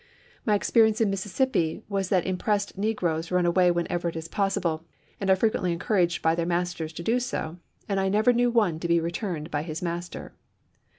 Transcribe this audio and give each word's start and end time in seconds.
"My 0.47 0.55
experience 0.55 0.99
in 0.99 1.11
Mississippi 1.11 1.83
was 1.87 2.09
that 2.09 2.25
impressed 2.25 2.73
""N^attve 2.75 2.79
negroes 2.79 3.29
run 3.29 3.45
away 3.45 3.69
whenever 3.69 4.09
it 4.09 4.15
is 4.15 4.27
possible, 4.27 4.83
and 5.19 5.29
are 5.29 5.33
°* 5.35 5.37
o^er^^^ 5.37 5.39
frequently 5.41 5.73
encouraged 5.73 6.23
by 6.23 6.33
their 6.33 6.47
masters 6.47 6.91
to 6.93 7.03
do 7.03 7.19
so; 7.19 7.59
and 7.87 7.99
pp. 7.99 8.05
272,'276. 8.05 8.05
I 8.07 8.17
never 8.17 8.33
knew 8.33 8.49
one 8.49 8.79
to 8.79 8.87
be 8.87 8.99
returned 8.99 9.51
by 9.51 9.61
his 9.61 9.83
master." 9.83 10.33